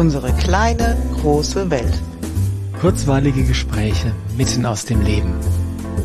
[0.00, 1.92] Unsere kleine, große Welt.
[2.80, 5.34] Kurzweilige Gespräche mitten aus dem Leben.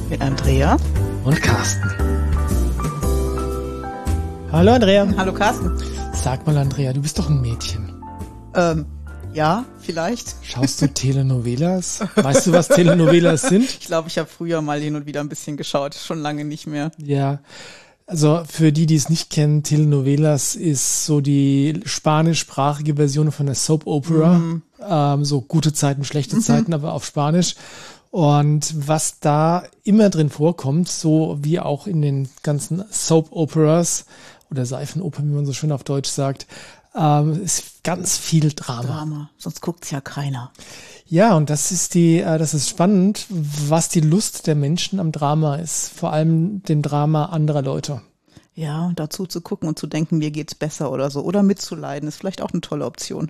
[0.09, 0.75] Mit Andrea
[1.23, 1.89] und Carsten.
[4.51, 5.07] Hallo Andrea.
[5.15, 5.71] Hallo Carsten.
[6.13, 8.03] Sag mal Andrea, du bist doch ein Mädchen.
[8.53, 8.85] Ähm,
[9.33, 10.35] ja, vielleicht.
[10.41, 12.01] Schaust du Telenovelas?
[12.15, 13.63] Weißt du, was Telenovelas sind?
[13.63, 16.67] Ich glaube, ich habe früher mal hin und wieder ein bisschen geschaut, schon lange nicht
[16.67, 16.91] mehr.
[16.97, 17.39] Ja.
[18.07, 23.55] Also für die, die es nicht kennen, Telenovelas ist so die spanischsprachige Version von der
[23.55, 24.37] Soap Opera.
[24.37, 24.61] Mhm.
[24.87, 26.41] Ähm, so gute Zeiten, schlechte mhm.
[26.41, 27.55] Zeiten, aber auf Spanisch.
[28.11, 34.05] Und was da immer drin vorkommt, so wie auch in den ganzen Soap Operas
[34.51, 36.45] oder Seifenopern, wie man so schön auf Deutsch sagt,
[36.95, 38.83] ähm, ist ganz viel Drama.
[38.83, 40.51] Drama, sonst guckt's ja keiner.
[41.07, 45.11] Ja, und das ist die, äh, das ist spannend, was die Lust der Menschen am
[45.11, 48.01] Drama ist, vor allem dem Drama anderer Leute.
[48.55, 51.21] Ja, dazu zu gucken und zu denken, mir geht's besser oder so.
[51.21, 53.29] Oder mitzuleiden, ist vielleicht auch eine tolle Option.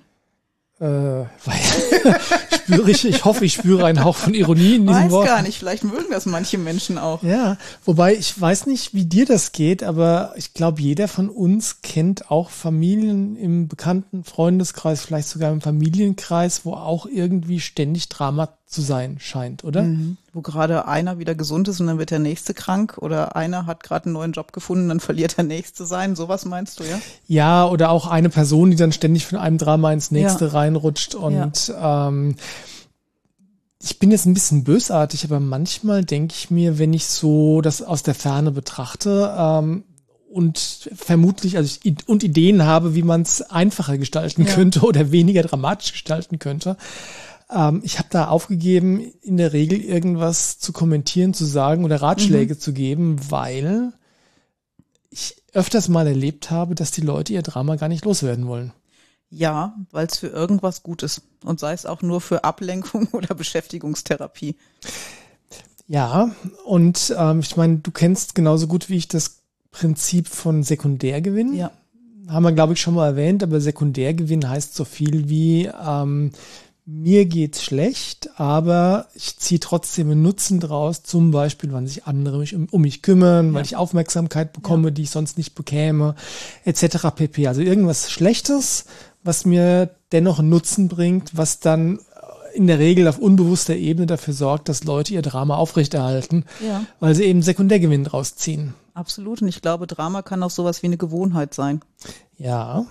[0.79, 1.25] Äh, weil,
[2.65, 5.23] spüre ich, ich hoffe, ich spüre einen Hauch von Ironie in diesem Wort.
[5.23, 7.23] Weiß gar nicht, vielleicht mögen das manche Menschen auch.
[7.23, 11.81] Ja, wobei ich weiß nicht, wie dir das geht, aber ich glaube, jeder von uns
[11.81, 18.49] kennt auch Familien im bekannten Freundeskreis, vielleicht sogar im Familienkreis, wo auch irgendwie ständig Drama
[18.67, 19.83] zu sein scheint, oder?
[19.83, 20.17] Mhm.
[20.33, 23.83] Wo gerade einer wieder gesund ist und dann wird der nächste krank oder einer hat
[23.83, 26.15] gerade einen neuen Job gefunden, dann verliert der nächste sein.
[26.15, 26.99] Sowas meinst du, ja?
[27.27, 30.51] Ja, oder auch eine Person, die dann ständig von einem Drama ins nächste ja.
[30.51, 32.07] reinrutscht und ja.
[32.07, 32.35] ähm,
[33.81, 37.83] ich bin jetzt ein bisschen bösartig, aber manchmal denke ich mir, wenn ich so das
[37.83, 39.83] aus der Ferne betrachte, ähm,
[40.35, 44.53] und vermutlich also ich, und Ideen habe, wie man es einfacher gestalten ja.
[44.53, 46.75] könnte oder weniger dramatisch gestalten könnte,
[47.49, 52.55] ähm, ich habe da aufgegeben, in der Regel irgendwas zu kommentieren, zu sagen oder Ratschläge
[52.55, 52.59] mhm.
[52.59, 53.93] zu geben, weil
[55.09, 58.73] ich öfters mal erlebt habe, dass die Leute ihr Drama gar nicht loswerden wollen.
[59.29, 61.21] Ja, weil es für irgendwas gut ist.
[61.43, 64.55] Und sei es auch nur für Ablenkung oder Beschäftigungstherapie.
[65.87, 66.31] Ja,
[66.65, 69.41] und ähm, ich meine, du kennst genauso gut wie ich das
[69.71, 71.53] Prinzip von Sekundärgewinn.
[71.53, 71.71] Ja.
[72.27, 76.31] Haben wir, glaube ich, schon mal erwähnt, aber Sekundärgewinn heißt so viel wie, ähm,
[76.85, 82.37] mir geht's schlecht, aber ich ziehe trotzdem einen Nutzen draus, zum Beispiel, wenn sich andere
[82.37, 83.53] mich um, um mich kümmern, ja.
[83.55, 84.91] weil ich Aufmerksamkeit bekomme, ja.
[84.91, 86.15] die ich sonst nicht bekäme,
[86.63, 87.07] etc.
[87.15, 87.47] pp.
[87.47, 88.85] Also irgendwas Schlechtes,
[89.23, 91.99] was mir dennoch einen Nutzen bringt, was dann
[92.53, 96.85] in der Regel auf unbewusster Ebene dafür sorgt, dass Leute ihr Drama aufrechterhalten, ja.
[96.99, 98.75] weil sie eben Sekundärgewinn draus ziehen.
[98.93, 99.41] Absolut.
[99.41, 101.81] Und ich glaube, Drama kann auch sowas wie eine Gewohnheit sein.
[102.37, 102.85] Ja,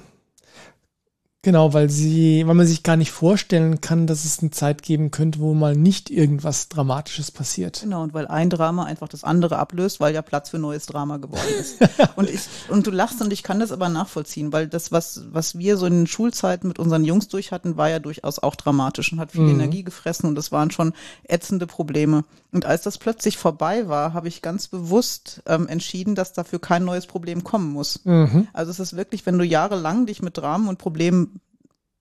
[1.44, 5.10] Genau, weil sie, weil man sich gar nicht vorstellen kann, dass es eine Zeit geben
[5.10, 7.82] könnte, wo mal nicht irgendwas Dramatisches passiert.
[7.82, 11.18] Genau, und weil ein Drama einfach das andere ablöst, weil ja Platz für neues Drama
[11.18, 11.76] geworden ist.
[12.16, 12.40] und ich,
[12.70, 15.84] und du lachst und ich kann das aber nachvollziehen, weil das, was, was wir so
[15.84, 19.32] in den Schulzeiten mit unseren Jungs durch hatten, war ja durchaus auch dramatisch und hat
[19.32, 19.60] viel mhm.
[19.60, 20.94] Energie gefressen und das waren schon
[21.28, 22.24] ätzende Probleme.
[22.54, 26.84] Und als das plötzlich vorbei war, habe ich ganz bewusst ähm, entschieden, dass dafür kein
[26.84, 28.00] neues Problem kommen muss.
[28.04, 28.46] Mhm.
[28.52, 31.40] Also es ist wirklich, wenn du jahrelang dich mit Dramen und Problemen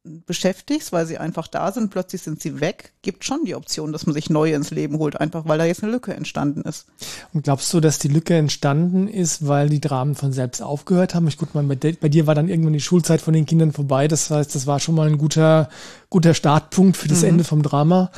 [0.03, 4.05] beschäftigst, weil sie einfach da sind, plötzlich sind sie weg, gibt schon die Option, dass
[4.05, 6.87] man sich neue ins Leben holt, einfach weil da jetzt eine Lücke entstanden ist.
[7.33, 11.27] Und glaubst du, dass die Lücke entstanden ist, weil die Dramen von selbst aufgehört haben?
[11.29, 14.09] Ich guck mal, bei, bei dir war dann irgendwann die Schulzeit von den Kindern vorbei.
[14.09, 15.69] Das heißt, das war schon mal ein guter,
[16.09, 17.29] guter Startpunkt für das mhm.
[17.29, 18.11] Ende vom Drama.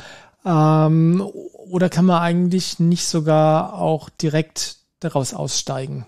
[0.46, 1.20] Ähm,
[1.68, 6.06] oder kann man eigentlich nicht sogar auch direkt daraus aussteigen?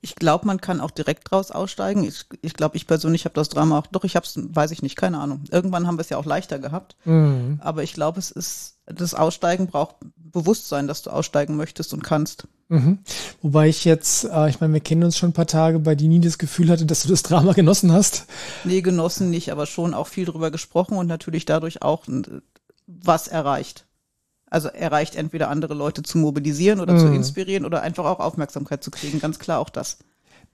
[0.00, 2.04] Ich glaube, man kann auch direkt draus aussteigen.
[2.04, 4.82] Ich, ich glaube, ich persönlich habe das Drama auch, doch, ich habe es, weiß ich
[4.82, 5.44] nicht, keine Ahnung.
[5.50, 6.96] Irgendwann haben wir es ja auch leichter gehabt.
[7.04, 7.58] Mhm.
[7.60, 12.46] Aber ich glaube, es ist, das Aussteigen braucht Bewusstsein, dass du aussteigen möchtest und kannst.
[12.68, 13.00] Mhm.
[13.42, 16.08] Wobei ich jetzt, äh, ich meine, wir kennen uns schon ein paar Tage, bei dir
[16.08, 18.26] nie das Gefühl hatte, dass du das Drama genossen hast.
[18.64, 22.06] Nee, genossen nicht, aber schon auch viel drüber gesprochen und natürlich dadurch auch
[23.02, 23.86] was erreicht.
[24.46, 26.98] Also erreicht entweder andere Leute zu mobilisieren oder mhm.
[26.98, 29.20] zu inspirieren oder einfach auch Aufmerksamkeit zu kriegen.
[29.20, 29.98] Ganz klar auch das.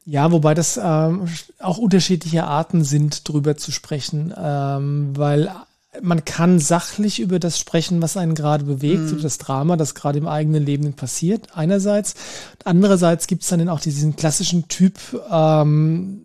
[0.04, 1.26] Ja, wobei das ähm,
[1.58, 5.50] auch unterschiedliche Arten sind, drüber zu sprechen, ähm, weil
[6.02, 9.08] man kann sachlich über das sprechen, was einen gerade bewegt, mhm.
[9.08, 12.14] über das Drama, das gerade im eigenen Leben passiert, einerseits.
[12.64, 14.98] Andererseits gibt es dann auch diesen klassischen Typ,
[15.30, 16.22] ähm,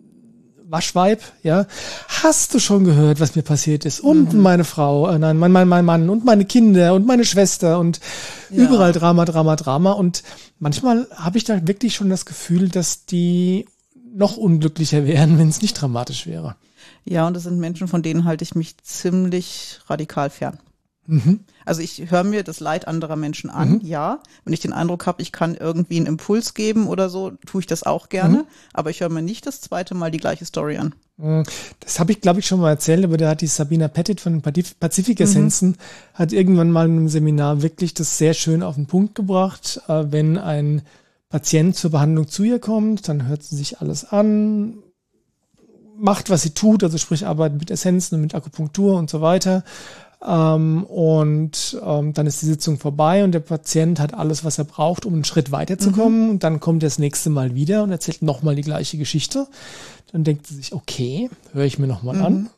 [0.72, 1.66] Waschweib, ja.
[2.08, 4.00] Hast du schon gehört, was mir passiert ist?
[4.00, 4.40] Und mhm.
[4.40, 8.00] meine Frau, äh, nein, mein, mein, mein Mann und meine Kinder und meine Schwester und
[8.48, 8.64] ja.
[8.64, 9.92] überall Drama, Drama, Drama.
[9.92, 10.22] Und
[10.58, 13.66] manchmal habe ich da wirklich schon das Gefühl, dass die
[14.14, 16.56] noch unglücklicher wären, wenn es nicht dramatisch wäre.
[17.04, 20.58] Ja, und das sind Menschen, von denen halte ich mich ziemlich radikal fern.
[21.06, 21.40] Mhm.
[21.64, 23.80] Also ich höre mir das Leid anderer Menschen an, mhm.
[23.82, 24.20] ja.
[24.44, 27.66] Wenn ich den Eindruck habe, ich kann irgendwie einen Impuls geben oder so, tue ich
[27.66, 28.38] das auch gerne.
[28.38, 28.44] Mhm.
[28.72, 30.94] Aber ich höre mir nicht das zweite Mal die gleiche Story an.
[31.18, 31.44] Hm,
[31.80, 34.40] das habe ich, glaube ich, schon mal erzählt, aber da hat die Sabina Pettit von
[34.40, 35.76] den Pazifik-Essenzen mhm.
[36.14, 39.80] hat irgendwann mal in einem Seminar wirklich das sehr schön auf den Punkt gebracht.
[39.88, 40.82] Äh, wenn ein
[41.28, 44.82] Patient zur Behandlung zu ihr kommt, dann hört sie sich alles an,
[45.96, 49.64] macht, was sie tut, also sprich arbeitet mit Essenzen und mit Akupunktur und so weiter.
[50.26, 54.64] Ähm, und ähm, dann ist die Sitzung vorbei und der Patient hat alles, was er
[54.64, 56.24] braucht, um einen Schritt weiterzukommen.
[56.24, 56.30] Mhm.
[56.30, 59.48] Und dann kommt er das nächste Mal wieder und erzählt nochmal die gleiche Geschichte.
[60.12, 62.24] Dann denkt sie sich, okay, höre ich mir nochmal mhm.
[62.24, 62.50] an.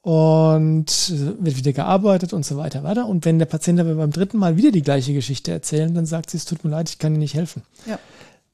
[0.00, 3.06] Und wird wieder gearbeitet und so weiter weiter.
[3.06, 6.30] Und wenn der Patient aber beim dritten Mal wieder die gleiche Geschichte erzählt, dann sagt
[6.30, 7.62] sie, es tut mir leid, ich kann Ihnen nicht helfen.
[7.84, 7.98] Ja.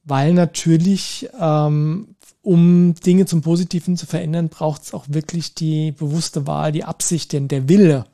[0.03, 2.15] Weil natürlich ähm,
[2.45, 7.33] um Dinge zum Positiven zu verändern, braucht es auch wirklich die bewusste Wahl, die Absicht,
[7.33, 8.05] denn der Wille,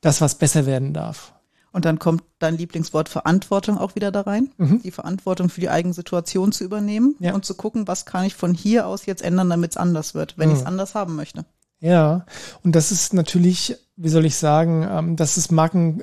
[0.00, 1.32] dass was besser werden darf.
[1.72, 4.50] Und dann kommt dein Lieblingswort Verantwortung auch wieder da rein.
[4.56, 4.80] Mhm.
[4.82, 7.34] Die Verantwortung für die eigene Situation zu übernehmen ja.
[7.34, 10.38] und zu gucken, was kann ich von hier aus jetzt ändern, damit es anders wird,
[10.38, 10.54] wenn mhm.
[10.54, 11.44] ich es anders haben möchte.
[11.78, 12.24] Ja,
[12.62, 16.02] und das ist natürlich, wie soll ich sagen, ähm, das ist Marken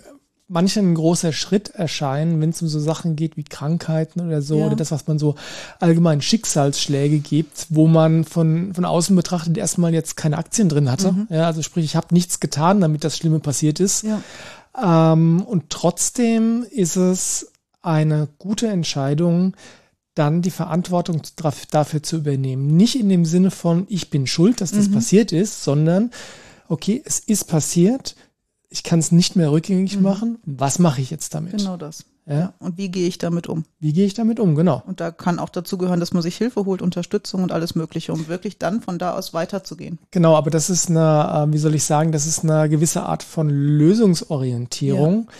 [0.53, 4.59] manchen ein großer Schritt erscheinen, wenn es um so Sachen geht wie Krankheiten oder so,
[4.59, 4.67] ja.
[4.67, 5.35] oder das, was man so
[5.79, 11.11] allgemein Schicksalsschläge gibt, wo man von, von außen betrachtet erstmal jetzt keine Aktien drin hatte.
[11.11, 11.27] Mhm.
[11.29, 14.03] Ja, also sprich, ich habe nichts getan, damit das Schlimme passiert ist.
[14.03, 15.13] Ja.
[15.13, 17.51] Ähm, und trotzdem ist es
[17.81, 19.55] eine gute Entscheidung,
[20.13, 21.23] dann die Verantwortung
[21.71, 22.67] dafür zu übernehmen.
[22.77, 24.93] Nicht in dem Sinne von, ich bin schuld, dass das mhm.
[24.93, 26.11] passiert ist, sondern,
[26.67, 28.15] okay, es ist passiert,
[28.73, 30.01] ich kann es nicht mehr rückgängig mhm.
[30.01, 30.39] machen.
[30.45, 31.55] Was mache ich jetzt damit?
[31.55, 32.05] Genau das.
[32.25, 32.53] Ja.
[32.57, 33.65] Und wie gehe ich damit um?
[33.79, 34.81] Wie gehe ich damit um, genau.
[34.87, 38.13] Und da kann auch dazu gehören, dass man sich Hilfe holt, Unterstützung und alles Mögliche,
[38.13, 39.99] um wirklich dann von da aus weiterzugehen.
[40.09, 43.21] Genau, aber das ist eine, äh, wie soll ich sagen, das ist eine gewisse Art
[43.21, 45.33] von Lösungsorientierung, ja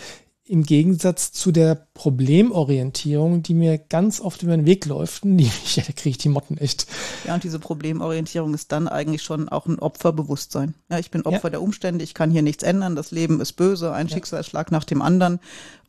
[0.46, 5.84] im Gegensatz zu der Problemorientierung, die mir ganz oft über den Weg läuft, die, ja,
[5.86, 6.86] da kriege ich die Motten echt.
[7.26, 10.74] Ja, und diese Problemorientierung ist dann eigentlich schon auch ein Opferbewusstsein.
[10.90, 11.52] Ja, ich bin Opfer ja.
[11.52, 14.16] der Umstände, ich kann hier nichts ändern, das Leben ist böse, ein ja.
[14.16, 15.40] Schicksalsschlag nach dem anderen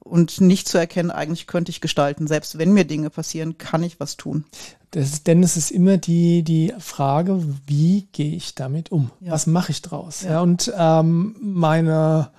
[0.04, 2.26] und nicht zu erkennen, eigentlich könnte ich gestalten.
[2.26, 4.44] Selbst wenn mir Dinge passieren, kann ich was tun.
[4.92, 9.10] Das, denn es ist immer die, die Frage, wie gehe ich damit um?
[9.20, 9.32] Ja.
[9.32, 10.22] Was mache ich draus?
[10.22, 10.40] Ja.
[10.42, 12.30] und ähm, meine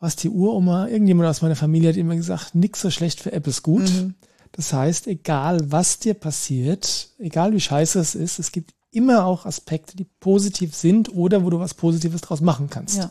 [0.00, 3.50] was die Uroma, irgendjemand aus meiner Familie hat immer gesagt, nix so schlecht für Apple
[3.50, 3.82] ist gut.
[3.82, 4.14] Mhm.
[4.52, 9.44] Das heißt, egal was dir passiert, egal wie scheiße es ist, es gibt immer auch
[9.44, 12.98] Aspekte, die positiv sind oder wo du was Positives draus machen kannst.
[12.98, 13.10] Ja.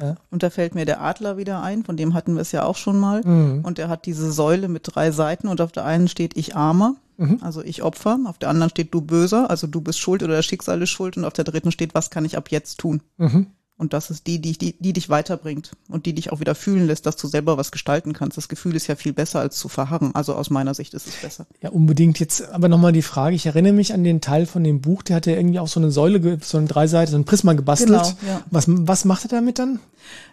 [0.00, 0.16] Ja.
[0.30, 2.76] Und da fällt mir der Adler wieder ein, von dem hatten wir es ja auch
[2.76, 3.22] schon mal.
[3.24, 3.64] Mhm.
[3.64, 6.96] Und der hat diese Säule mit drei Seiten und auf der einen steht ich Armer,
[7.16, 7.38] mhm.
[7.40, 10.46] also ich Opfer, auf der anderen steht du Böser, also du bist schuld oder das
[10.46, 13.02] Schicksal ist schuld und auf der dritten steht, was kann ich ab jetzt tun.
[13.16, 13.46] Mhm.
[13.78, 16.88] Und das ist die, die, die, die dich weiterbringt und die dich auch wieder fühlen
[16.88, 18.36] lässt, dass du selber was gestalten kannst.
[18.36, 20.16] Das Gefühl ist ja viel besser als zu verharren.
[20.16, 21.46] Also aus meiner Sicht ist es besser.
[21.62, 22.18] Ja, unbedingt.
[22.18, 23.36] Jetzt aber nochmal die Frage.
[23.36, 25.78] Ich erinnere mich an den Teil von dem Buch, der hat ja irgendwie auch so
[25.78, 28.16] eine Säule, so eine Dreiseite, so ein Prisma gebastelt.
[28.20, 28.42] Genau, ja.
[28.50, 29.78] Was, was macht er damit dann?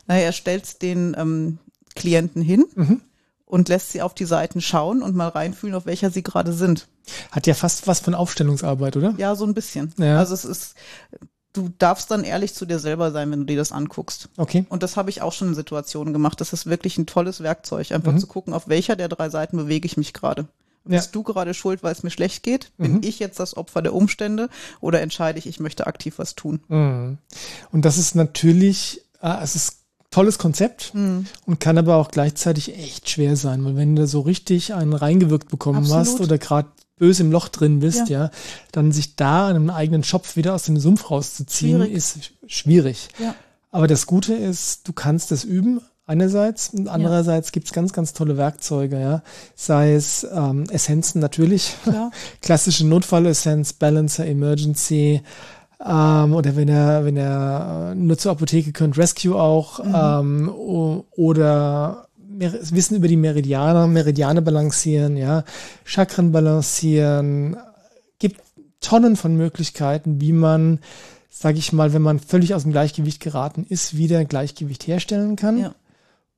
[0.07, 1.59] Naja, er stellt den ähm,
[1.93, 2.65] Klienten hin.
[2.73, 3.01] Mhm
[3.45, 6.87] und lässt sie auf die Seiten schauen und mal reinfühlen, auf welcher sie gerade sind.
[7.31, 9.13] Hat ja fast was von Aufstellungsarbeit, oder?
[9.17, 9.93] Ja, so ein bisschen.
[9.97, 10.17] Ja.
[10.17, 10.75] Also es ist,
[11.55, 14.29] du darfst dann ehrlich zu dir selber sein, wenn du dir das anguckst.
[14.37, 14.65] Okay.
[14.69, 16.41] Und das habe ich auch schon in Situationen gemacht.
[16.41, 18.19] Das ist wirklich ein tolles Werkzeug, einfach mhm.
[18.19, 20.47] zu gucken, auf welcher der drei Seiten bewege ich mich gerade.
[20.83, 21.11] Bist ja.
[21.13, 22.71] du gerade schuld, weil es mir schlecht geht?
[22.77, 23.01] Bin mhm.
[23.03, 24.49] ich jetzt das Opfer der Umstände
[24.81, 26.59] oder entscheide ich, ich möchte aktiv was tun?
[26.67, 27.17] Mhm.
[27.71, 29.79] Und das ist natürlich, ah, es ist
[30.11, 31.25] tolles Konzept mhm.
[31.45, 35.49] und kann aber auch gleichzeitig echt schwer sein, weil wenn du so richtig einen reingewirkt
[35.49, 35.99] bekommen Absolut.
[35.99, 38.25] hast oder gerade böse im Loch drin bist, ja.
[38.25, 38.31] ja,
[38.71, 41.93] dann sich da einen eigenen Schopf wieder aus dem Sumpf rauszuziehen, schwierig.
[41.93, 43.09] ist schwierig.
[43.19, 43.35] Ja.
[43.71, 47.51] Aber das Gute ist, du kannst es üben, einerseits und andererseits ja.
[47.51, 49.23] gibt's ganz, ganz tolle Werkzeuge, ja.
[49.55, 52.11] Sei es ähm, Essenzen natürlich, ja.
[52.41, 55.21] klassische Notfallessenz, Balancer, Emergency,
[55.85, 59.93] ähm, oder wenn er, wenn er äh, nur zur Apotheke könnt, Rescue auch, mhm.
[59.93, 60.53] ähm,
[61.11, 62.04] oder
[62.39, 65.43] Wissen über die Meridianer, Meridiane balancieren, ja,
[65.83, 67.57] Chakren balancieren,
[68.19, 68.41] gibt
[68.81, 70.79] Tonnen von Möglichkeiten, wie man,
[71.29, 75.57] sage ich mal, wenn man völlig aus dem Gleichgewicht geraten ist, wieder Gleichgewicht herstellen kann,
[75.57, 75.75] ja.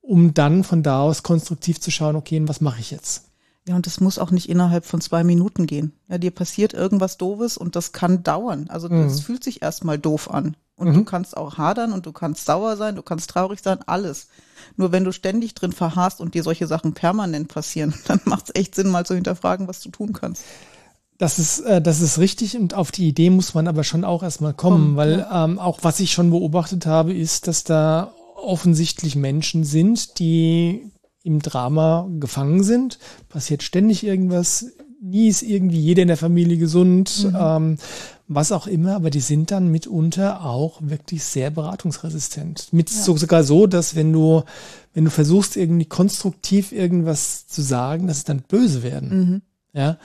[0.00, 3.24] um dann von da aus konstruktiv zu schauen, okay, was mache ich jetzt?
[3.68, 5.92] Ja, und das muss auch nicht innerhalb von zwei Minuten gehen.
[6.08, 8.66] Ja, dir passiert irgendwas Doofes und das kann dauern.
[8.70, 9.22] Also das mhm.
[9.22, 10.56] fühlt sich erstmal doof an.
[10.78, 10.94] Und mhm.
[10.94, 14.28] du kannst auch hadern und du kannst sauer sein, du kannst traurig sein, alles.
[14.76, 18.54] Nur wenn du ständig drin verharrst und dir solche Sachen permanent passieren, dann macht es
[18.54, 20.44] echt Sinn, mal zu hinterfragen, was du tun kannst.
[21.18, 24.22] Das ist, äh, das ist richtig und auf die Idee muss man aber schon auch
[24.22, 25.44] erstmal kommen, Komm, weil ja.
[25.44, 30.92] ähm, auch was ich schon beobachtet habe, ist, dass da offensichtlich Menschen sind, die
[31.24, 33.00] im Drama gefangen sind.
[33.28, 34.66] Passiert ständig irgendwas,
[35.02, 37.24] nie ist irgendwie jeder in der Familie gesund.
[37.24, 37.36] Mhm.
[37.36, 37.78] Ähm,
[38.28, 42.68] was auch immer, aber die sind dann mitunter auch wirklich sehr beratungsresistent.
[42.72, 42.96] Mit ja.
[42.96, 44.44] so, sogar so, dass wenn du,
[44.92, 49.18] wenn du versuchst, irgendwie konstruktiv irgendwas zu sagen, dass es dann böse werden.
[49.18, 49.42] Mhm.
[49.72, 49.96] Ja.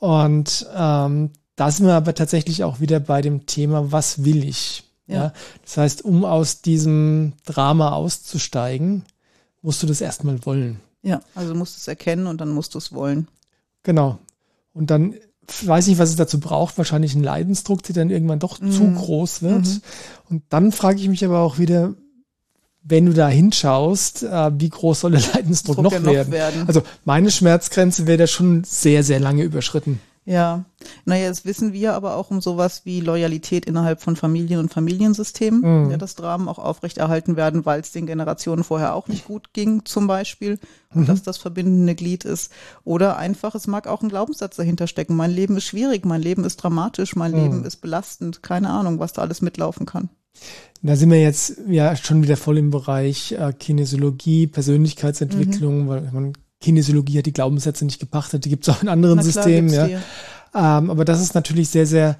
[0.00, 4.84] Und ähm, da sind wir aber tatsächlich auch wieder bei dem Thema, was will ich?
[5.06, 5.14] Ja.
[5.14, 5.32] ja.
[5.64, 9.04] Das heißt, um aus diesem Drama auszusteigen,
[9.62, 10.80] musst du das erstmal wollen.
[11.02, 13.28] Ja, also musst du es erkennen und dann musst du es wollen.
[13.84, 14.18] Genau.
[14.72, 15.14] Und dann
[15.64, 18.70] weiß nicht, was es dazu braucht, wahrscheinlich ein Leidensdruck, der dann irgendwann doch mhm.
[18.70, 19.66] zu groß wird.
[19.66, 19.80] Mhm.
[20.28, 21.94] Und dann frage ich mich aber auch wieder,
[22.82, 26.32] wenn du da hinschaust, äh, wie groß soll der Leidensdruck noch, noch werden?
[26.32, 26.64] werden?
[26.66, 30.00] Also meine Schmerzgrenze wäre da schon sehr, sehr lange überschritten.
[30.28, 30.66] Ja,
[31.06, 35.84] naja, jetzt wissen wir aber auch um sowas wie Loyalität innerhalb von Familien und Familiensystemen,
[35.84, 35.90] mhm.
[35.90, 39.86] ja, dass Dramen auch aufrechterhalten werden, weil es den Generationen vorher auch nicht gut ging,
[39.86, 40.58] zum Beispiel,
[40.94, 41.06] und mhm.
[41.06, 42.52] dass das verbindende Glied ist.
[42.84, 45.16] Oder einfach, es mag auch ein Glaubenssatz dahinter stecken.
[45.16, 47.38] Mein Leben ist schwierig, mein Leben ist dramatisch, mein mhm.
[47.38, 50.10] Leben ist belastend, keine Ahnung, was da alles mitlaufen kann.
[50.82, 55.88] Da sind wir jetzt ja schon wieder voll im Bereich äh, Kinesiologie, Persönlichkeitsentwicklung, mhm.
[55.88, 59.32] weil man Kinesiologie hat die Glaubenssätze nicht gepachtet, die gibt es auch in anderen klar,
[59.32, 59.72] Systemen.
[59.72, 60.78] Ja.
[60.78, 62.16] Ähm, aber das ist natürlich sehr, sehr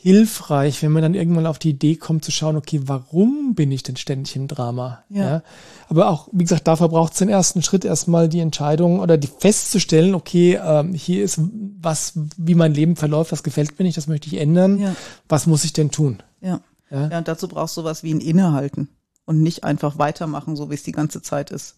[0.00, 3.82] hilfreich, wenn man dann irgendwann auf die Idee kommt zu schauen, okay, warum bin ich
[3.82, 5.02] denn ständig im Drama?
[5.08, 5.24] Ja.
[5.24, 5.42] ja?
[5.88, 9.26] Aber auch, wie gesagt, dafür braucht es den ersten Schritt erstmal die Entscheidung oder die
[9.26, 11.40] festzustellen, okay, ähm, hier ist
[11.80, 14.78] was, wie mein Leben verläuft, was gefällt mir nicht, das möchte ich ändern.
[14.78, 14.94] Ja.
[15.28, 16.22] Was muss ich denn tun?
[16.40, 16.60] Ja.
[16.92, 17.08] ja.
[17.08, 18.88] Ja, und dazu brauchst du sowas wie ein Innehalten
[19.24, 21.74] und nicht einfach weitermachen, so wie es die ganze Zeit ist.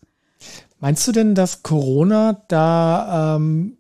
[0.79, 3.77] Meinst du denn, dass Corona da ähm,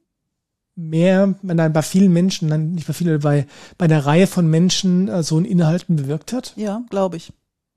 [0.75, 3.47] mehr, nein, bei vielen Menschen, nein, nicht bei vielen, bei,
[3.79, 6.53] bei einer Reihe von Menschen äh, so ein Inhalten bewirkt hat?
[6.57, 7.33] Ja, glaube ich.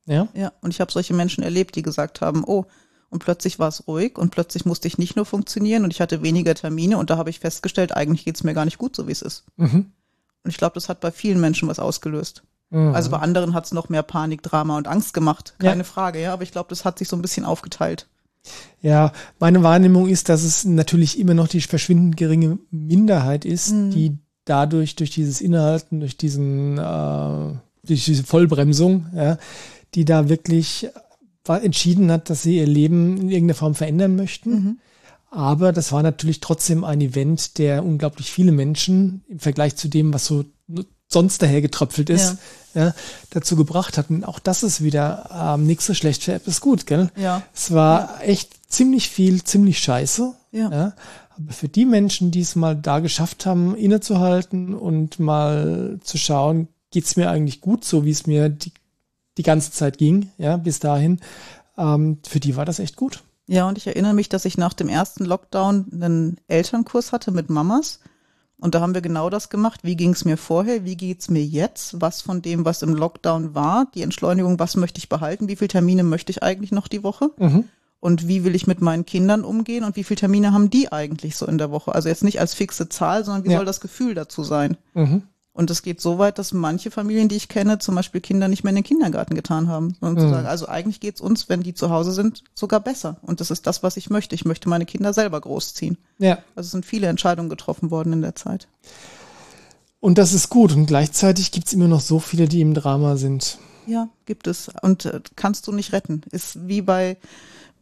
[0.06, 0.28] Ja?
[0.34, 2.66] Ja, und ich habe solche Menschen erlebt, die gesagt haben, oh,
[3.10, 6.24] und plötzlich war es ruhig und plötzlich musste ich nicht nur funktionieren und ich hatte
[6.24, 9.08] weniger Termine und da habe ich festgestellt, eigentlich geht es mir gar nicht gut, so
[9.08, 9.46] wie es ist.
[9.56, 9.92] Mhm.
[10.44, 12.44] Und ich glaube, das hat bei vielen Menschen was ausgelöst.
[12.72, 12.94] Mhm.
[12.96, 15.84] Also bei anderen hat es noch mehr Panik, Drama und Angst gemacht, keine ja.
[15.84, 18.08] Frage, ja, aber ich glaube, das hat sich so ein bisschen aufgeteilt.
[18.82, 23.92] Ja, meine Wahrnehmung ist, dass es natürlich immer noch die verschwindend geringe Minderheit ist, mhm.
[23.92, 27.54] die dadurch, durch dieses Inhalten, durch diesen, äh,
[27.86, 29.38] durch diese Vollbremsung, ja,
[29.96, 30.90] die da wirklich
[31.48, 34.52] entschieden hat, dass sie ihr Leben in irgendeiner Form verändern möchten.
[34.52, 34.80] Mhm.
[35.30, 40.14] Aber das war natürlich trotzdem ein Event, der unglaublich viele Menschen im Vergleich zu dem,
[40.14, 40.46] was so
[41.14, 42.38] sonst daher getröpfelt ist,
[42.74, 42.88] ja.
[42.88, 42.96] ja
[43.30, 44.24] dazu gebracht hatten.
[44.24, 47.10] Auch das ist wieder ähm, nichts so schlecht für etwas gut, gell?
[47.16, 47.44] Ja.
[47.54, 48.28] Es war ja.
[48.28, 50.34] echt ziemlich viel, ziemlich scheiße.
[50.52, 50.72] Ja.
[50.72, 50.94] ja.
[51.38, 56.68] Aber für die Menschen, die es mal da geschafft haben, innezuhalten und mal zu schauen,
[56.92, 58.72] geht's mir eigentlich gut, so wie es mir die,
[59.38, 61.20] die ganze Zeit ging, ja, bis dahin,
[61.78, 63.24] ähm, für die war das echt gut.
[63.48, 67.50] Ja, und ich erinnere mich, dass ich nach dem ersten Lockdown einen Elternkurs hatte mit
[67.50, 68.00] Mamas
[68.64, 69.82] und da haben wir genau das gemacht.
[69.84, 70.86] Wie ging es mir vorher?
[70.86, 72.00] Wie geht es mir jetzt?
[72.00, 75.50] Was von dem, was im Lockdown war, die Entschleunigung, was möchte ich behalten?
[75.50, 77.32] Wie viele Termine möchte ich eigentlich noch die Woche?
[77.38, 77.66] Mhm.
[78.00, 79.84] Und wie will ich mit meinen Kindern umgehen?
[79.84, 81.94] Und wie viele Termine haben die eigentlich so in der Woche?
[81.94, 83.58] Also jetzt nicht als fixe Zahl, sondern wie ja.
[83.58, 84.78] soll das Gefühl dazu sein?
[84.94, 85.24] Mhm.
[85.54, 88.64] Und es geht so weit, dass manche Familien, die ich kenne, zum Beispiel Kinder nicht
[88.64, 89.96] mehr in den Kindergarten getan haben.
[90.02, 90.20] Mhm.
[90.20, 93.18] sagen, also eigentlich geht es uns, wenn die zu Hause sind, sogar besser.
[93.22, 94.34] Und das ist das, was ich möchte.
[94.34, 95.98] Ich möchte meine Kinder selber großziehen.
[96.18, 96.40] Ja.
[96.56, 98.68] Also es sind viele Entscheidungen getroffen worden in der Zeit.
[100.00, 100.74] Und das ist gut.
[100.74, 103.60] Und gleichzeitig gibt es immer noch so viele, die im Drama sind.
[103.86, 104.72] Ja, gibt es.
[104.82, 106.24] Und äh, kannst du nicht retten.
[106.32, 107.18] Ist wie bei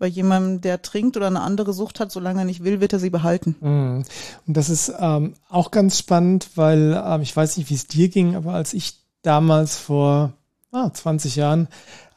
[0.01, 2.98] bei jemandem, der trinkt oder eine andere Sucht hat, solange er nicht will, wird er
[2.98, 3.55] sie behalten.
[3.62, 4.03] Mhm.
[4.48, 8.10] Und das ist ähm, auch ganz spannend, weil ähm, ich weiß nicht, wie es dir
[8.10, 10.34] ging, aber als ich damals vor
[10.72, 11.67] ah, 20 Jahren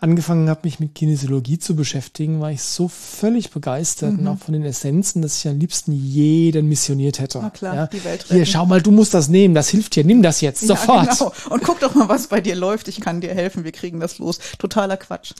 [0.01, 4.21] angefangen habe, mich mit Kinesiologie zu beschäftigen, war ich so völlig begeistert mhm.
[4.21, 7.41] und auch von den Essenzen, dass ich am liebsten jeden missioniert hätte.
[7.43, 7.87] Na klar, ja.
[7.89, 8.35] die Welt retten.
[8.35, 11.19] Hier, schau mal, du musst das nehmen, das hilft dir, nimm das jetzt, ja, sofort.
[11.19, 11.33] Genau.
[11.51, 14.19] Und guck doch mal, was bei dir läuft, ich kann dir helfen, wir kriegen das
[14.19, 14.39] los.
[14.59, 15.35] Totaler Quatsch.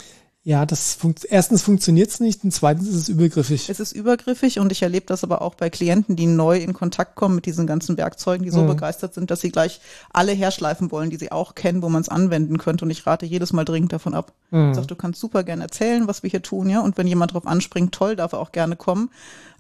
[0.47, 3.71] Ja, das funkt erstens funktioniert es nicht und zweitens ist es übergriffig.
[3.71, 7.15] Es ist übergriffig und ich erlebe das aber auch bei Klienten, die neu in Kontakt
[7.15, 8.67] kommen mit diesen ganzen Werkzeugen, die so mhm.
[8.67, 9.81] begeistert sind, dass sie gleich
[10.13, 12.85] alle herschleifen wollen, die sie auch kennen, wo man es anwenden könnte.
[12.85, 14.35] Und ich rate jedes Mal dringend davon ab.
[14.51, 14.73] Mhm.
[14.73, 16.81] Ich sag, du kannst super gerne erzählen, was wir hier tun, ja.
[16.81, 19.09] Und wenn jemand drauf anspringt, toll, darf er auch gerne kommen.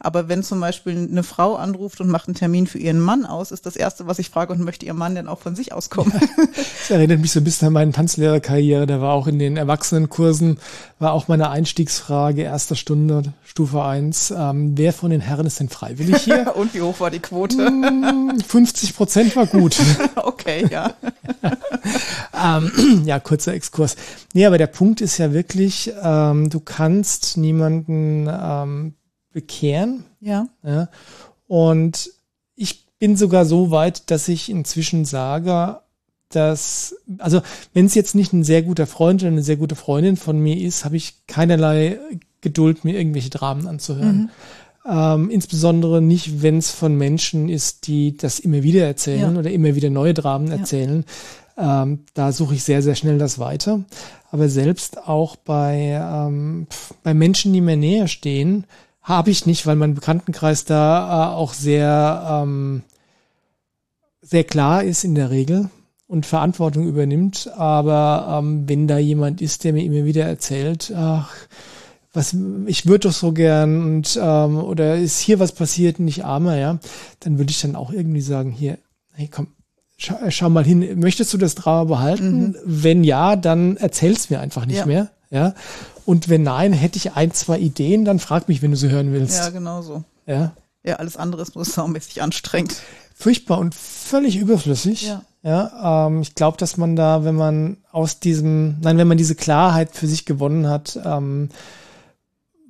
[0.00, 3.52] Aber wenn zum Beispiel eine Frau anruft und macht einen Termin für ihren Mann aus,
[3.52, 6.12] ist das Erste, was ich frage, und möchte ihr Mann denn auch von sich auskommen?
[6.12, 8.86] Ja, das erinnert mich so ein bisschen an meine Tanzlehrerkarriere.
[8.86, 10.58] Der war auch in den Erwachsenenkursen,
[10.98, 14.32] war auch meine Einstiegsfrage, erster Stunde, Stufe 1.
[14.36, 16.54] Ähm, wer von den Herren ist denn freiwillig hier?
[16.56, 17.56] und wie hoch war die Quote?
[18.46, 19.76] 50 hm, Prozent war gut.
[20.16, 20.94] okay, ja.
[22.58, 23.96] ähm, ja, kurzer Exkurs.
[24.32, 28.94] Nee, aber der Punkt ist ja wirklich, ähm, du kannst niemanden ähm,
[29.32, 30.04] bekehren.
[30.20, 30.46] Ja.
[30.62, 30.88] ja.
[31.46, 32.10] Und
[32.54, 35.80] ich bin sogar so weit, dass ich inzwischen sage,
[36.30, 40.16] dass, also wenn es jetzt nicht ein sehr guter Freund oder eine sehr gute Freundin
[40.16, 41.98] von mir ist, habe ich keinerlei
[42.40, 44.16] Geduld, mir irgendwelche Dramen anzuhören.
[44.16, 44.30] Mhm.
[44.86, 49.38] Ähm, insbesondere nicht, wenn es von Menschen ist, die das immer wieder erzählen ja.
[49.38, 50.56] oder immer wieder neue Dramen ja.
[50.56, 51.04] erzählen.
[51.56, 53.84] Ähm, da suche ich sehr, sehr schnell das weiter.
[54.30, 56.66] Aber selbst auch bei, ähm,
[57.02, 58.64] bei Menschen, die mir näher stehen,
[59.00, 62.82] habe ich nicht, weil mein Bekanntenkreis da äh, auch sehr, ähm,
[64.20, 65.70] sehr klar ist in der Regel
[66.06, 67.50] und Verantwortung übernimmt.
[67.56, 71.32] Aber ähm, wenn da jemand ist, der mir immer wieder erzählt, ach,
[72.12, 76.24] was, ich würde doch so gern und ähm, oder ist hier was passiert und ich
[76.24, 76.78] armer, ja,
[77.20, 78.78] dann würde ich dann auch irgendwie sagen, hier,
[79.14, 79.48] hey komm,
[79.96, 82.38] schau, äh, schau mal hin, möchtest du das Drama behalten?
[82.38, 82.56] Mhm.
[82.64, 84.86] Wenn ja, dann erzähl's mir einfach nicht ja.
[84.86, 85.54] mehr, ja.
[86.04, 89.12] Und wenn nein, hätte ich ein, zwei Ideen, dann frag mich, wenn du sie hören
[89.12, 89.38] willst.
[89.38, 90.04] Ja, genau so.
[90.26, 90.54] Ja.
[90.84, 92.76] Ja, alles andere ist nur saumäßig anstrengend.
[93.16, 95.02] Furchtbar und völlig überflüssig.
[95.02, 95.22] Ja.
[95.44, 99.34] Ja, ähm, ich glaube, dass man da, wenn man aus diesem, nein, wenn man diese
[99.34, 101.50] Klarheit für sich gewonnen hat, ähm,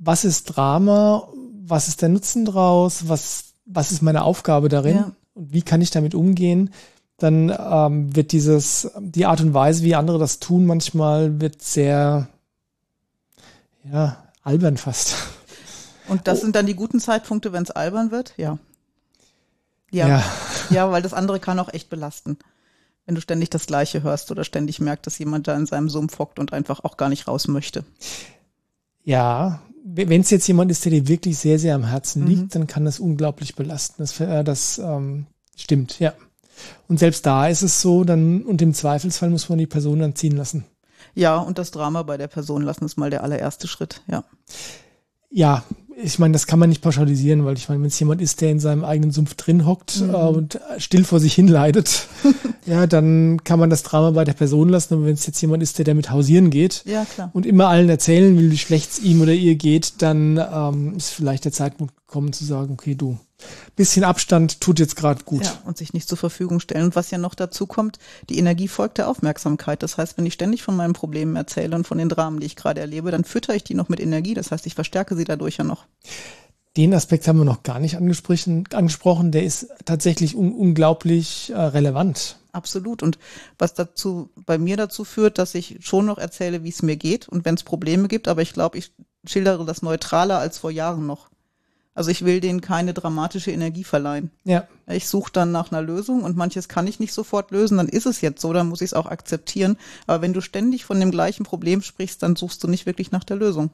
[0.00, 1.28] was ist Drama,
[1.64, 5.12] was ist der Nutzen draus, was, was ist meine Aufgabe darin ja.
[5.35, 6.71] und wie kann ich damit umgehen,
[7.16, 12.26] dann ähm, wird dieses, die Art und Weise, wie andere das tun, manchmal wird sehr,
[13.85, 15.14] ja, albern fast.
[16.09, 16.43] Und das oh.
[16.43, 18.35] sind dann die guten Zeitpunkte, wenn es albern wird?
[18.37, 18.59] Ja.
[19.93, 20.09] ja.
[20.09, 20.25] Ja.
[20.71, 22.37] Ja, weil das andere kann auch echt belasten.
[23.06, 26.18] Wenn du ständig das Gleiche hörst oder ständig merkst, dass jemand da in seinem Sumpf
[26.18, 27.84] hockt und einfach auch gar nicht raus möchte.
[29.02, 32.28] Ja, wenn es jetzt jemand ist, der dir wirklich sehr, sehr am Herzen mhm.
[32.28, 33.96] liegt, dann kann das unglaublich belasten.
[33.99, 36.14] Das, äh, das ähm, stimmt, ja.
[36.88, 40.14] Und selbst da ist es so, dann, und im Zweifelsfall muss man die Person dann
[40.14, 40.64] ziehen lassen.
[41.14, 44.25] Ja, und das Drama bei der Person lassen ist mal der allererste Schritt, ja.
[45.30, 45.64] Ja,
[46.03, 48.51] ich meine, das kann man nicht pauschalisieren, weil ich meine, wenn es jemand ist, der
[48.51, 50.11] in seinem eigenen Sumpf drin hockt mhm.
[50.11, 52.09] äh, und still vor sich hin leidet,
[52.67, 54.95] ja, dann kann man das Drama bei der Person lassen.
[54.95, 57.30] Und wenn es jetzt jemand ist, der damit hausieren geht ja, klar.
[57.33, 61.11] und immer allen erzählen will, wie schlecht es ihm oder ihr geht, dann ähm, ist
[61.11, 63.19] vielleicht der Zeitpunkt gekommen zu sagen, okay, du,
[63.75, 65.43] bisschen Abstand tut jetzt gerade gut.
[65.43, 66.85] Ja, und sich nicht zur Verfügung stellen.
[66.85, 67.99] Und was ja noch dazu kommt,
[68.31, 69.83] die Energie folgt der Aufmerksamkeit.
[69.83, 72.55] Das heißt, wenn ich ständig von meinen Problemen erzähle und von den Dramen, die ich
[72.55, 74.33] gerade erlebe, dann fütter ich die noch mit Energie.
[74.33, 75.87] Das heißt, ich verstärke sie dadurch ja noch.
[76.77, 78.63] Den Aspekt haben wir noch gar nicht angesprochen.
[78.73, 79.33] angesprochen.
[79.33, 82.37] Der ist tatsächlich un unglaublich äh, relevant.
[82.53, 83.03] Absolut.
[83.03, 83.19] Und
[83.59, 87.29] was dazu bei mir dazu führt, dass ich schon noch erzähle, wie es mir geht
[87.29, 88.93] und wenn es Probleme gibt, aber ich glaube, ich
[89.27, 91.33] schildere das neutraler als vor Jahren noch.
[91.95, 94.30] Also ich will denen keine dramatische Energie verleihen.
[94.45, 94.67] Ja.
[94.89, 98.07] Ich suche dann nach einer Lösung und manches kann ich nicht sofort lösen, dann ist
[98.07, 99.76] es jetzt so, dann muss ich es auch akzeptieren.
[100.07, 103.25] Aber wenn du ständig von dem gleichen Problem sprichst, dann suchst du nicht wirklich nach
[103.25, 103.71] der Lösung.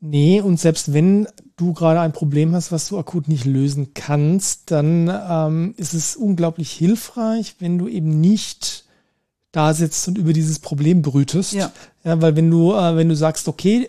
[0.00, 4.70] Nee, und selbst wenn du gerade ein Problem hast, was du akut nicht lösen kannst,
[4.70, 8.84] dann ähm, ist es unglaublich hilfreich, wenn du eben nicht
[9.52, 11.54] da sitzt und über dieses Problem brütest.
[11.54, 11.72] Ja.
[12.04, 13.88] ja weil wenn du, äh, wenn du sagst, okay,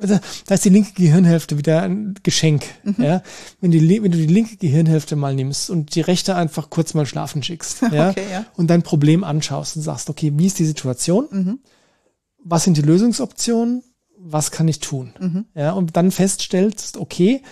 [0.00, 2.64] da ist die linke Gehirnhälfte wieder ein Geschenk.
[2.82, 3.02] Mhm.
[3.02, 3.22] Ja?
[3.60, 7.06] Wenn, die, wenn du die linke Gehirnhälfte mal nimmst und die rechte einfach kurz mal
[7.06, 8.10] schlafen schickst ja?
[8.10, 8.46] Okay, ja.
[8.56, 11.28] und dein Problem anschaust und sagst, okay, wie ist die Situation?
[11.30, 11.58] Mhm.
[12.42, 13.82] Was sind die Lösungsoptionen?
[14.18, 15.12] Was kann ich tun?
[15.18, 15.44] Mhm.
[15.54, 17.42] Ja, und dann feststellst, okay,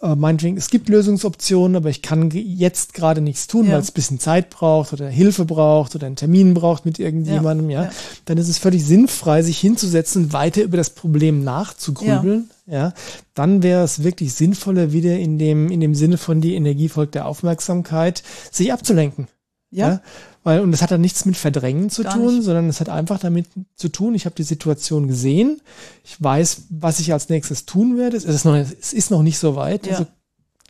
[0.00, 3.72] äh, meinetwegen, es gibt Lösungsoptionen, aber ich kann jetzt gerade nichts tun, ja.
[3.72, 7.70] weil es ein bisschen Zeit braucht oder Hilfe braucht oder einen Termin braucht mit irgendjemandem,
[7.70, 7.84] ja.
[7.84, 7.90] ja.
[8.24, 12.50] Dann ist es völlig sinnfrei, sich hinzusetzen und weiter über das Problem nachzugrübeln.
[12.66, 12.78] Ja.
[12.78, 12.94] ja.
[13.34, 17.14] Dann wäre es wirklich sinnvoller, wieder in dem, in dem Sinne von die Energie folgt
[17.14, 19.26] der Aufmerksamkeit, sich abzulenken.
[19.70, 19.88] Ja.
[19.88, 20.00] ja.
[20.44, 22.44] Weil, und das hat dann nichts mit Verdrängen zu Gar tun, nicht.
[22.44, 25.60] sondern es hat einfach damit zu tun, ich habe die Situation gesehen,
[26.04, 28.16] ich weiß, was ich als nächstes tun werde.
[28.16, 29.86] Es ist noch, es ist noch nicht so weit.
[29.86, 29.92] Ja.
[29.92, 30.06] Also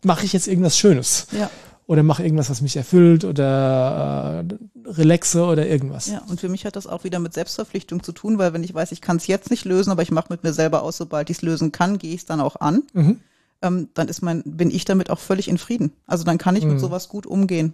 [0.02, 1.26] mache ich jetzt irgendwas Schönes.
[1.33, 1.50] Ja.
[1.87, 6.09] Oder mache irgendwas, was mich erfüllt oder äh, relaxe oder irgendwas.
[6.09, 8.74] Ja, und für mich hat das auch wieder mit Selbstverpflichtung zu tun, weil wenn ich
[8.74, 11.31] weiß, ich kann es jetzt nicht lösen, aber ich mache mit mir selber aus, sobald
[11.31, 12.83] ich es lösen kann, gehe ich es dann auch an.
[12.92, 13.20] Mhm.
[13.62, 15.92] Ähm, dann ist mein, bin ich damit auch völlig in Frieden.
[16.07, 16.72] Also dann kann ich mhm.
[16.72, 17.72] mit sowas gut umgehen.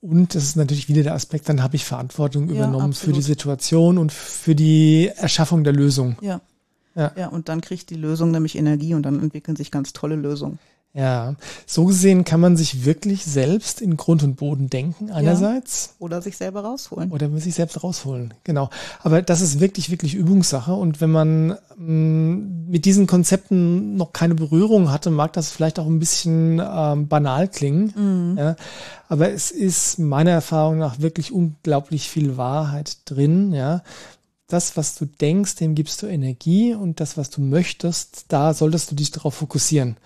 [0.00, 3.16] Und das ist natürlich wieder der Aspekt, dann habe ich Verantwortung ja, übernommen absolut.
[3.16, 6.16] für die Situation und für die Erschaffung der Lösung.
[6.22, 6.40] Ja.
[6.94, 7.12] ja.
[7.16, 10.58] Ja, und dann kriegt die Lösung nämlich Energie und dann entwickeln sich ganz tolle Lösungen.
[10.92, 15.86] Ja, so gesehen kann man sich wirklich selbst in Grund und Boden denken, einerseits.
[15.86, 17.12] Ja, oder sich selber rausholen.
[17.12, 18.70] Oder sich selbst rausholen, genau.
[19.00, 20.74] Aber das ist wirklich, wirklich Übungssache.
[20.74, 25.78] Und wenn man mh, mm, mit diesen Konzepten noch keine Berührung hatte, mag das vielleicht
[25.78, 27.92] auch ein bisschen ähm, banal klingen.
[28.32, 28.38] Mhm.
[28.38, 28.56] Ja,
[29.08, 33.82] aber es ist meiner Erfahrung nach wirklich unglaublich viel Wahrheit drin, ja.
[34.48, 38.90] Das, was du denkst, dem gibst du Energie und das, was du möchtest, da solltest
[38.90, 39.96] du dich darauf fokussieren.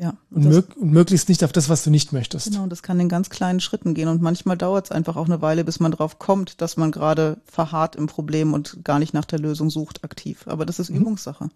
[0.00, 0.14] Ja.
[0.30, 2.50] Und, das, mög und, möglichst nicht auf das, was du nicht möchtest.
[2.50, 4.08] Genau, das kann in ganz kleinen Schritten gehen.
[4.08, 7.36] Und manchmal dauert es einfach auch eine Weile, bis man drauf kommt, dass man gerade
[7.44, 10.46] verharrt im Problem und gar nicht nach der Lösung sucht aktiv.
[10.46, 11.02] Aber das ist mhm.
[11.02, 11.50] Übungssache.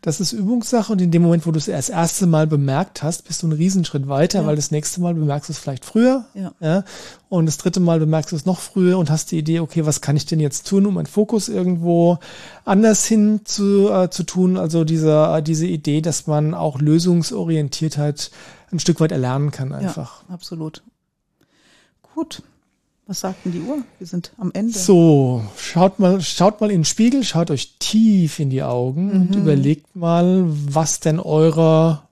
[0.00, 3.26] Das ist Übungssache und in dem Moment, wo du es das erste Mal bemerkt hast,
[3.26, 4.46] bist du einen Riesenschritt weiter, ja.
[4.46, 6.24] weil das nächste Mal bemerkst du es vielleicht früher.
[6.34, 6.52] Ja.
[6.60, 6.84] ja.
[7.28, 10.00] Und das dritte Mal bemerkst du es noch früher und hast die Idee, okay, was
[10.00, 12.18] kann ich denn jetzt tun, um meinen Fokus irgendwo
[12.64, 14.56] anders hin zu, äh, zu tun?
[14.56, 18.30] Also diese, äh, diese Idee, dass man auch Lösungsorientiertheit
[18.72, 20.22] ein Stück weit erlernen kann einfach.
[20.26, 20.82] Ja, absolut.
[22.14, 22.42] Gut.
[23.06, 23.78] Was sagt denn die Uhr?
[23.98, 24.78] Wir sind am Ende.
[24.78, 29.20] So, schaut mal, schaut mal in den Spiegel, schaut euch tief in die Augen mhm.
[29.20, 32.02] und überlegt mal, was denn eure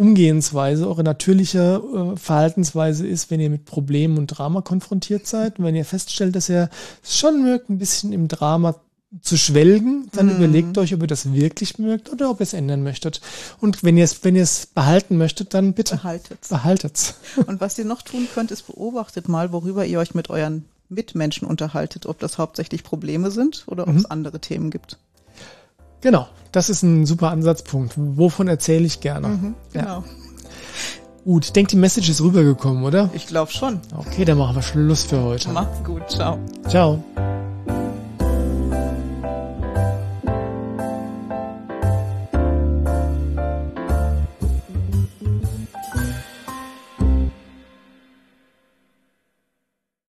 [0.00, 5.58] Umgehensweise, eure natürliche äh, Verhaltensweise ist, wenn ihr mit Problemen und Drama konfrontiert seid.
[5.58, 6.70] Und wenn ihr feststellt, dass ihr
[7.02, 8.76] es schon mögt, ein bisschen im Drama
[9.20, 10.36] zu schwelgen, dann mhm.
[10.36, 13.20] überlegt euch, ob ihr das wirklich mögt oder ob ihr es ändern möchtet.
[13.60, 16.48] Und wenn ihr es, wenn ihr es behalten möchtet, dann bitte behaltet's.
[16.48, 17.14] behaltet's.
[17.46, 21.46] Und was ihr noch tun könnt, ist beobachtet mal, worüber ihr euch mit euren Mitmenschen
[21.46, 23.98] unterhaltet, ob das hauptsächlich Probleme sind oder ob mhm.
[23.98, 24.96] es andere Themen gibt.
[26.00, 27.94] Genau, das ist ein super Ansatzpunkt.
[27.96, 29.28] Wovon erzähle ich gerne?
[29.28, 29.86] Mhm, genau.
[29.86, 30.04] Ja.
[31.24, 33.10] Gut, ich denke, die Message ist rübergekommen, oder?
[33.12, 33.80] Ich glaube schon.
[33.96, 35.50] Okay, dann machen wir Schluss für heute.
[35.50, 36.38] Macht's gut, ciao.
[36.66, 37.02] Ciao.